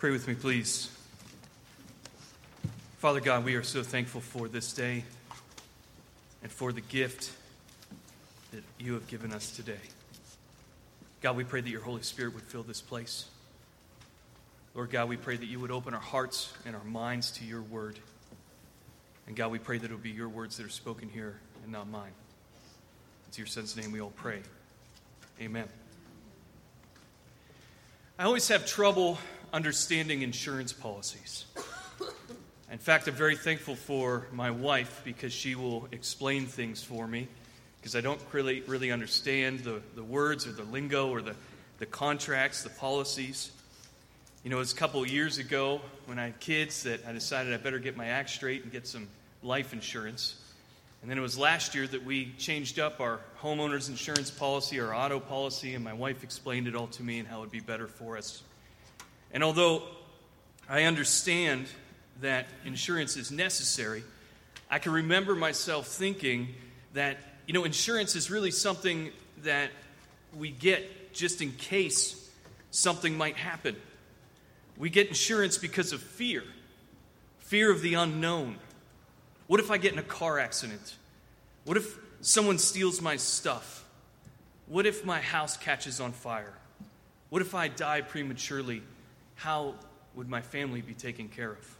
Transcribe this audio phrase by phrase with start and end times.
[0.00, 0.88] Pray with me, please.
[3.00, 5.04] Father God, we are so thankful for this day
[6.42, 7.30] and for the gift
[8.50, 9.76] that you have given us today.
[11.20, 13.26] God, we pray that your Holy Spirit would fill this place.
[14.74, 17.60] Lord God, we pray that you would open our hearts and our minds to your
[17.60, 17.98] word.
[19.26, 21.70] And God, we pray that it will be your words that are spoken here and
[21.70, 22.12] not mine.
[23.28, 24.40] It's your son's name we all pray.
[25.42, 25.68] Amen.
[28.18, 29.18] I always have trouble
[29.52, 31.46] understanding insurance policies.
[32.70, 37.26] In fact, I'm very thankful for my wife because she will explain things for me
[37.80, 41.34] because I don't really, really understand the, the words or the lingo or the,
[41.78, 43.50] the contracts, the policies.
[44.44, 47.52] You know, it was a couple years ago when I had kids that I decided
[47.54, 49.08] I better get my act straight and get some
[49.42, 50.36] life insurance.
[51.02, 54.94] And then it was last year that we changed up our homeowners insurance policy, our
[54.94, 57.60] auto policy, and my wife explained it all to me and how it would be
[57.60, 58.42] better for us.
[59.32, 59.82] And although
[60.68, 61.66] I understand
[62.20, 64.04] that insurance is necessary,
[64.70, 66.48] I can remember myself thinking
[66.94, 69.10] that, you know, insurance is really something
[69.42, 69.70] that
[70.36, 72.30] we get just in case
[72.70, 73.76] something might happen.
[74.76, 76.44] We get insurance because of fear
[77.40, 78.56] fear of the unknown
[79.50, 80.94] what if I get in a car accident?
[81.64, 83.84] What if someone steals my stuff?
[84.68, 86.52] What if my house catches on fire?
[87.30, 88.84] What if I die prematurely?
[89.40, 89.74] How
[90.14, 91.76] would my family be taken care of?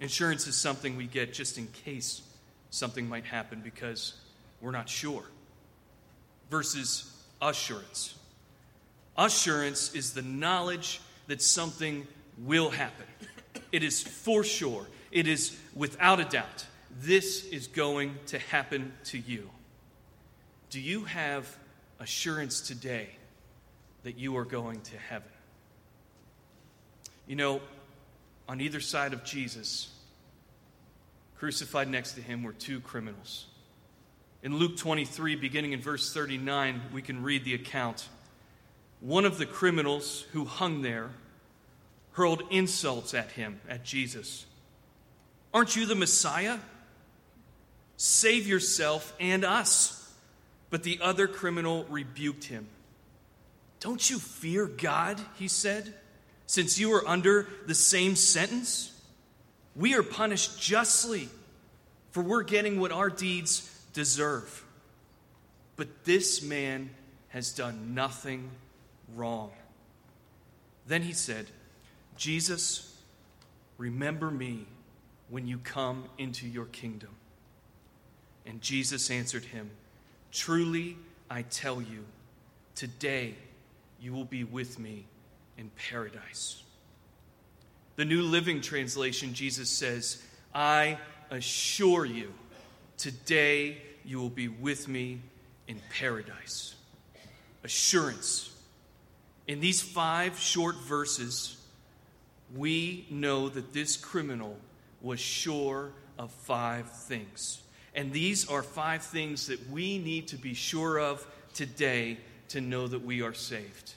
[0.00, 2.22] Insurance is something we get just in case
[2.70, 4.14] something might happen because
[4.62, 5.24] we're not sure.
[6.50, 8.14] Versus assurance.
[9.18, 12.06] Assurance is the knowledge that something
[12.38, 13.04] will happen,
[13.70, 14.86] it is for sure.
[15.10, 16.64] It is without a doubt,
[17.02, 19.50] this is going to happen to you.
[20.70, 21.46] Do you have
[22.00, 23.10] assurance today
[24.04, 25.28] that you are going to heaven?
[27.28, 27.60] You know,
[28.48, 29.94] on either side of Jesus,
[31.36, 33.44] crucified next to him were two criminals.
[34.42, 38.08] In Luke 23, beginning in verse 39, we can read the account.
[39.00, 41.10] One of the criminals who hung there
[42.12, 44.46] hurled insults at him, at Jesus.
[45.52, 46.58] Aren't you the Messiah?
[47.98, 49.94] Save yourself and us.
[50.70, 52.68] But the other criminal rebuked him.
[53.80, 55.94] Don't you fear God, he said,
[56.48, 58.90] since you are under the same sentence?
[59.76, 61.28] We are punished justly,
[62.10, 64.64] for we're getting what our deeds deserve.
[65.76, 66.90] But this man
[67.28, 68.50] has done nothing
[69.14, 69.50] wrong.
[70.86, 71.46] Then he said,
[72.16, 72.96] Jesus,
[73.76, 74.64] remember me
[75.28, 77.10] when you come into your kingdom.
[78.46, 79.70] And Jesus answered him,
[80.32, 80.96] Truly
[81.30, 82.06] I tell you,
[82.74, 83.34] today
[84.00, 85.04] you will be with me
[85.58, 86.62] in paradise.
[87.96, 90.22] The New Living Translation, Jesus says,
[90.54, 90.98] I
[91.30, 92.32] assure you,
[92.96, 95.20] today you will be with me
[95.66, 96.76] in paradise.
[97.64, 98.54] Assurance.
[99.48, 101.56] In these five short verses,
[102.54, 104.56] we know that this criminal
[105.02, 107.60] was sure of five things.
[107.94, 112.18] And these are five things that we need to be sure of today
[112.48, 113.94] to know that we are saved.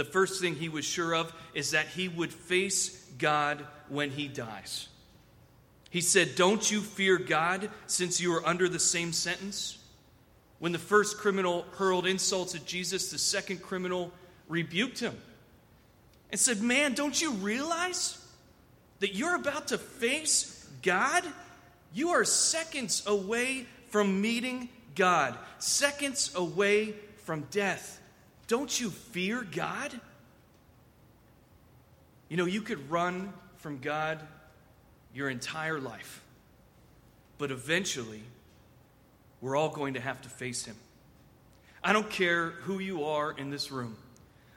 [0.00, 4.28] The first thing he was sure of is that he would face God when he
[4.28, 4.88] dies.
[5.90, 9.76] He said, Don't you fear God since you are under the same sentence?
[10.58, 14.10] When the first criminal hurled insults at Jesus, the second criminal
[14.48, 15.18] rebuked him
[16.30, 18.16] and said, Man, don't you realize
[19.00, 21.24] that you're about to face God,
[21.92, 27.99] you are seconds away from meeting God, seconds away from death.
[28.50, 29.92] Don't you fear God?
[32.28, 34.20] You know, you could run from God
[35.14, 36.20] your entire life,
[37.38, 38.22] but eventually,
[39.40, 40.74] we're all going to have to face Him.
[41.84, 43.96] I don't care who you are in this room,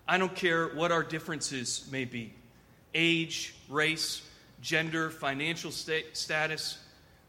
[0.07, 2.33] I don't care what our differences may be
[2.95, 4.23] age, race,
[4.59, 6.79] gender, financial sta- status,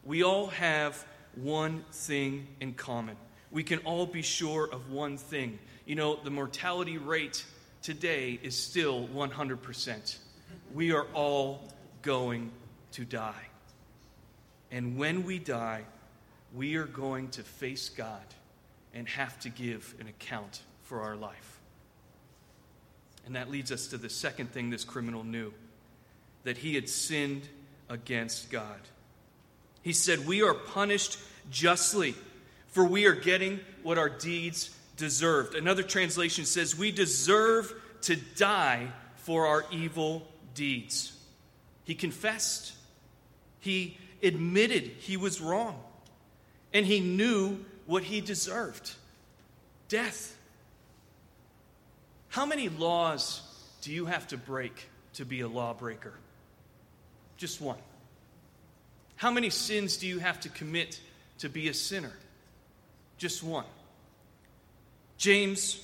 [0.03, 3.17] we all have one thing in common.
[3.51, 5.59] We can all be sure of one thing.
[5.85, 7.45] You know, the mortality rate
[7.81, 10.17] today is still 100%.
[10.73, 11.61] We are all
[12.01, 12.51] going
[12.93, 13.45] to die.
[14.71, 15.83] And when we die,
[16.53, 18.23] we are going to face God
[18.93, 21.59] and have to give an account for our life.
[23.25, 25.53] And that leads us to the second thing this criminal knew
[26.43, 27.47] that he had sinned
[27.89, 28.79] against God.
[29.81, 31.17] He said, We are punished
[31.51, 32.15] justly,
[32.75, 35.55] for we are getting what our deeds deserved.
[35.55, 41.17] Another translation says, We deserve to die for our evil deeds.
[41.85, 42.73] He confessed.
[43.61, 45.81] He admitted he was wrong.
[46.73, 48.91] And he knew what he deserved
[49.87, 50.37] death.
[52.27, 53.41] How many laws
[53.83, 56.13] do you have to break to be a lawbreaker?
[57.37, 57.77] Just one.
[59.15, 60.99] How many sins do you have to commit
[61.37, 62.11] to be a sinner?
[63.17, 63.65] Just one.
[65.17, 65.81] James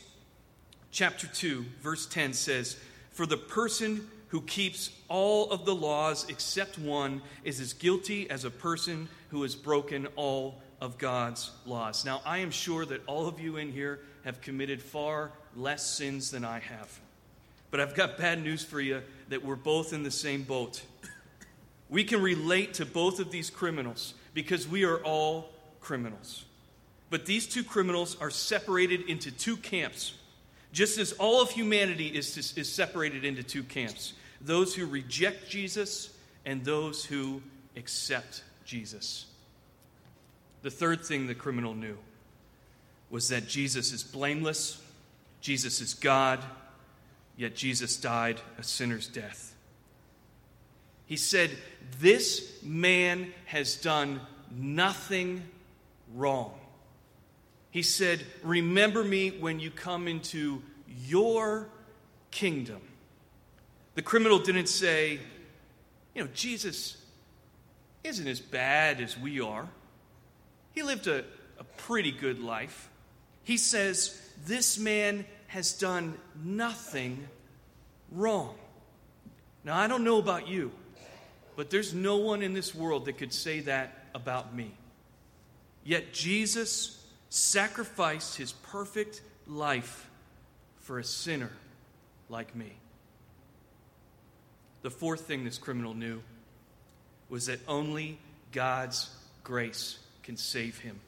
[0.92, 2.78] chapter 2, verse 10 says,
[3.12, 8.46] For the person who keeps all of the laws except one is as guilty as
[8.46, 12.06] a person who has broken all of God's laws.
[12.06, 16.32] Now, I am sure that all of you in here have committed far less sins
[16.32, 17.00] than I have.
[17.72, 20.82] But I've got bad news for you that we're both in the same boat.
[21.90, 25.50] We can relate to both of these criminals because we are all
[25.80, 26.46] criminals.
[27.12, 30.14] But these two criminals are separated into two camps,
[30.72, 34.14] just as all of humanity is, is separated into two camps
[34.44, 36.10] those who reject Jesus
[36.46, 37.44] and those who
[37.76, 39.28] accept Jesus.
[40.64, 41.98] The third thing the criminal knew
[43.12, 44.82] was that Jesus is blameless,
[45.42, 46.40] Jesus is God,
[47.38, 49.54] yet Jesus died a sinner's death.
[51.06, 51.52] He said,
[52.00, 55.44] This man has done nothing
[56.16, 56.54] wrong.
[57.72, 61.70] He said, Remember me when you come into your
[62.30, 62.82] kingdom.
[63.96, 65.20] The criminal didn't say,
[66.14, 66.98] You know, Jesus
[68.04, 69.68] isn't as bad as we are.
[70.74, 71.24] He lived a,
[71.60, 72.90] a pretty good life.
[73.44, 77.28] He says, This man has done nothing
[78.12, 78.56] wrong.
[79.64, 80.72] Now, I don't know about you,
[81.56, 84.72] but there's no one in this world that could say that about me.
[85.84, 87.01] Yet Jesus
[87.32, 90.10] sacrificed his perfect life
[90.82, 91.50] for a sinner
[92.30, 92.74] like me.
[94.82, 96.22] The fourth thing this criminal knew
[97.30, 98.20] was that only
[98.52, 99.10] God's
[99.46, 101.00] grace can save him.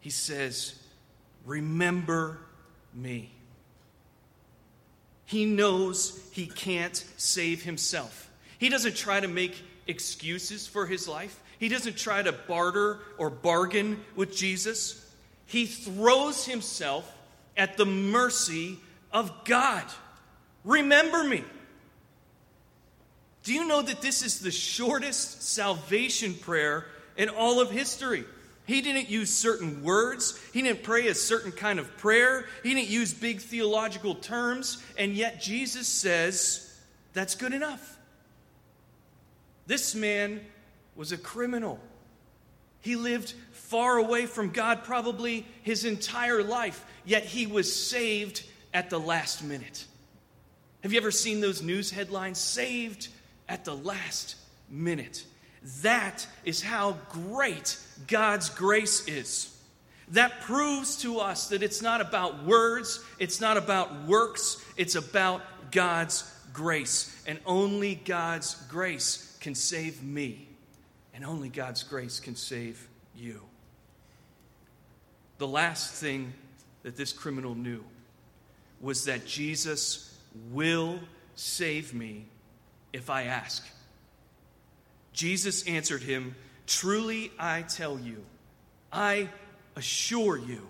[0.00, 0.74] He says,
[1.44, 2.38] Remember
[2.94, 3.30] me.
[5.26, 8.30] He knows he can't save himself.
[8.58, 11.40] He doesn't try to make excuses for his life.
[11.58, 15.10] He doesn't try to barter or bargain with Jesus.
[15.46, 17.10] He throws himself
[17.56, 18.78] at the mercy
[19.12, 19.84] of God.
[20.64, 21.44] Remember me.
[23.44, 26.86] Do you know that this is the shortest salvation prayer
[27.16, 28.24] in all of history?
[28.64, 30.40] He didn't use certain words.
[30.52, 32.46] He didn't pray a certain kind of prayer.
[32.62, 34.82] He didn't use big theological terms.
[34.96, 36.72] And yet Jesus says,
[37.12, 37.98] that's good enough.
[39.72, 40.42] This man
[40.96, 41.80] was a criminal.
[42.82, 48.90] He lived far away from God probably his entire life, yet he was saved at
[48.90, 49.86] the last minute.
[50.82, 52.38] Have you ever seen those news headlines?
[52.38, 53.08] Saved
[53.48, 54.36] at the last
[54.68, 55.24] minute.
[55.80, 59.58] That is how great God's grace is.
[60.08, 65.40] That proves to us that it's not about words, it's not about works, it's about
[65.70, 67.24] God's grace.
[67.26, 70.48] And only God's grace can save me,
[71.12, 73.42] and only God's grace can save you.
[75.38, 76.32] The last thing
[76.84, 77.84] that this criminal knew
[78.80, 80.16] was that Jesus
[80.52, 81.00] will
[81.34, 82.24] save me
[82.92, 83.66] if I ask.
[85.12, 88.24] Jesus answered him, Truly I tell you,
[88.92, 89.28] I
[89.74, 90.68] assure you,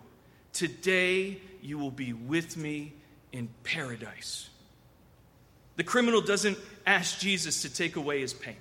[0.55, 2.95] today you will be with me
[3.33, 4.49] in paradise.
[5.83, 8.55] The criminal doesn't ask Jesus to take away his pain.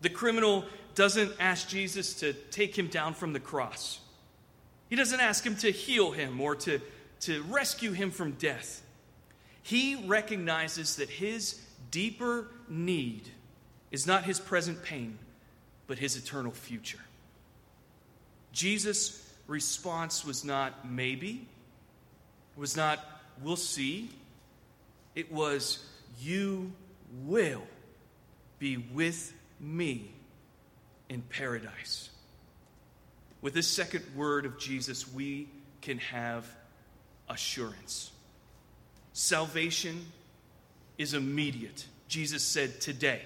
[0.00, 4.00] The criminal doesn't ask Jesus to take him down from the cross.
[4.88, 6.80] He doesn't ask him to heal him or to,
[7.20, 8.80] to rescue him from death.
[9.62, 11.60] He recognizes that his
[11.90, 13.28] deeper need
[13.90, 15.18] is not his present pain,
[15.86, 17.04] but his eternal future.
[18.52, 21.46] Jesus' response was not maybe,
[22.56, 22.98] was not
[23.42, 24.08] we'll see.
[25.14, 25.84] It was
[26.18, 26.72] you
[27.24, 27.62] will
[28.58, 30.10] be with me
[31.08, 32.10] in paradise.
[33.40, 35.48] With this second word of Jesus, we
[35.80, 36.44] can have
[37.28, 38.10] assurance.
[39.12, 40.06] Salvation
[40.96, 41.86] is immediate.
[42.08, 43.22] Jesus said, Today.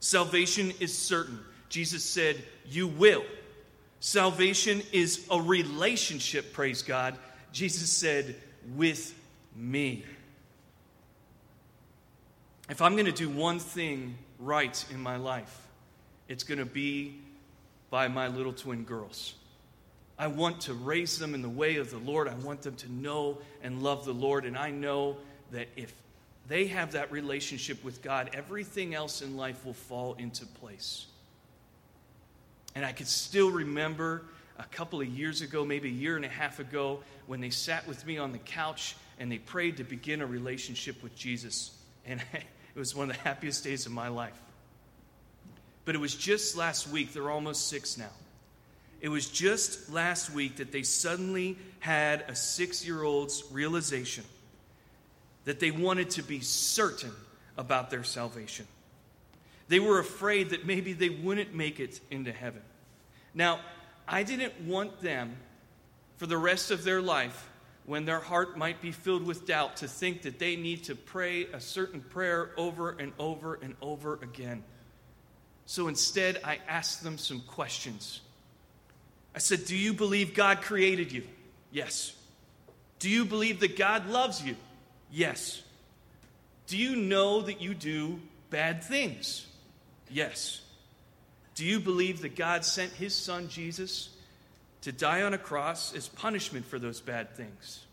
[0.00, 1.40] Salvation is certain.
[1.68, 2.36] Jesus said,
[2.66, 3.24] You will.
[4.00, 7.16] Salvation is a relationship, praise God.
[7.52, 8.36] Jesus said,
[8.76, 9.14] With
[9.56, 10.04] me.
[12.68, 15.66] If I'm going to do one thing right in my life,
[16.28, 17.18] it's going to be
[17.90, 19.34] by my little twin girls.
[20.18, 22.28] I want to raise them in the way of the Lord.
[22.28, 24.44] I want them to know and love the Lord.
[24.44, 25.16] And I know
[25.52, 25.94] that if
[26.48, 31.06] they have that relationship with God, everything else in life will fall into place.
[32.74, 34.24] And I could still remember
[34.58, 37.86] a couple of years ago, maybe a year and a half ago, when they sat
[37.86, 41.70] with me on the couch and they prayed to begin a relationship with Jesus.
[42.04, 42.20] And
[42.78, 44.40] it was one of the happiest days of my life.
[45.84, 48.12] But it was just last week, they're almost six now.
[49.00, 54.22] It was just last week that they suddenly had a six year old's realization
[55.44, 57.10] that they wanted to be certain
[57.56, 58.68] about their salvation.
[59.66, 62.62] They were afraid that maybe they wouldn't make it into heaven.
[63.34, 63.58] Now,
[64.06, 65.36] I didn't want them
[66.16, 67.48] for the rest of their life,
[67.88, 71.46] when their heart might be filled with doubt, to think that they need to pray
[71.46, 74.62] a certain prayer over and over and over again.
[75.64, 78.20] So instead, I asked them some questions.
[79.34, 81.22] I said, Do you believe God created you?
[81.72, 82.14] Yes.
[82.98, 84.56] Do you believe that God loves you?
[85.10, 85.62] Yes.
[86.66, 89.46] Do you know that you do bad things?
[90.10, 90.60] Yes.
[91.54, 94.10] Do you believe that God sent his son Jesus
[94.82, 97.84] to die on a cross as punishment for those bad things?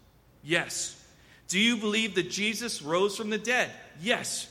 [0.44, 1.01] Yes.
[1.48, 3.72] Do you believe that Jesus rose from the dead?
[4.01, 4.48] Yes.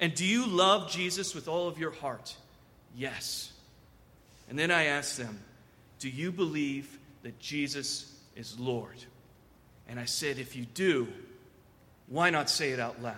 [0.00, 2.36] And do you love Jesus with all of your heart?
[2.96, 3.52] Yes.
[4.48, 5.40] And then I asked them,
[5.98, 8.96] Do you believe that Jesus is Lord?
[9.88, 11.08] And I said, If you do,
[12.08, 13.16] why not say it out loud?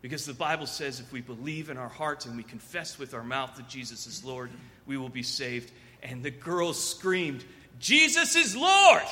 [0.00, 3.24] Because the Bible says if we believe in our hearts and we confess with our
[3.24, 4.50] mouth that Jesus is Lord,
[4.86, 5.72] we will be saved.
[6.02, 7.44] And the girls screamed,
[7.78, 9.02] Jesus is Lord!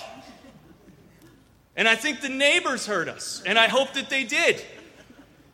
[1.77, 4.65] And I think the neighbors heard us, and I hope that they did.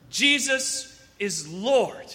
[0.08, 2.14] Jesus is Lord.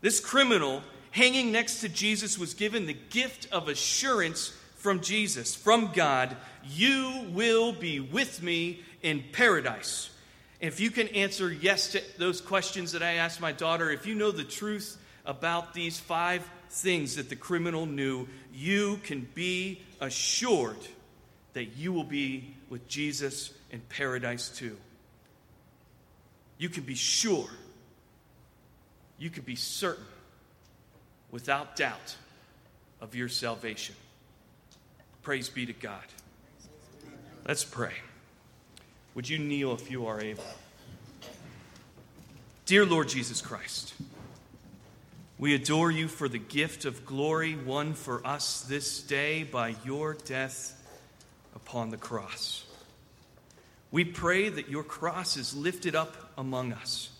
[0.00, 5.90] This criminal hanging next to Jesus was given the gift of assurance from Jesus, from
[5.92, 6.36] God
[6.68, 10.10] You will be with me in paradise.
[10.60, 14.14] If you can answer yes to those questions that I asked my daughter, if you
[14.14, 20.76] know the truth about these five things that the criminal knew, you can be assured
[21.52, 24.76] that you will be with Jesus in paradise too.
[26.58, 27.48] You can be sure,
[29.18, 30.04] you can be certain,
[31.30, 32.16] without doubt,
[33.00, 33.94] of your salvation.
[35.22, 36.04] Praise be to God.
[37.46, 37.92] Let's pray.
[39.14, 40.44] Would you kneel if you are able?
[42.66, 43.94] Dear Lord Jesus Christ,
[45.38, 50.14] we adore you for the gift of glory won for us this day by your
[50.14, 50.72] death
[51.54, 52.64] upon the cross.
[53.90, 57.10] We pray that your cross is lifted up among us.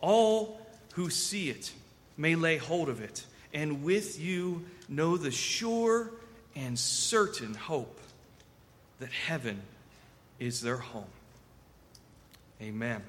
[0.00, 0.60] All
[0.92, 1.72] who see it
[2.16, 6.10] may lay hold of it, and with you know the sure
[6.54, 7.98] and certain hope
[9.00, 9.62] that heaven
[10.38, 11.04] is their home.
[12.60, 13.02] Amen.